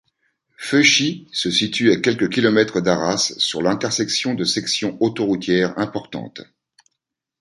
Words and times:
Feuchy 0.57 1.27
se 1.31 1.51
situe 1.51 1.91
à 1.91 1.97
quelques 1.99 2.31
kilomètres 2.31 2.81
d'Arras 2.81 3.33
sur 3.37 3.61
l'intersection 3.61 4.33
de 4.33 4.45
sections 4.45 4.97
autoroutières 4.99 5.77
importantes. 5.77 6.41